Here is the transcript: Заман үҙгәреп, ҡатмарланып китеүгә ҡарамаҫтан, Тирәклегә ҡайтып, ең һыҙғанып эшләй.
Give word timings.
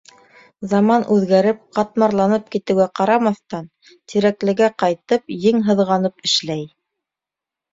Заман 0.69 1.03
үҙгәреп, 1.15 1.59
ҡатмарланып 1.79 2.47
китеүгә 2.55 2.87
ҡарамаҫтан, 3.01 3.67
Тирәклегә 4.13 4.71
ҡайтып, 4.85 5.37
ең 5.53 5.63
һыҙғанып 5.69 6.29
эшләй. 6.31 6.67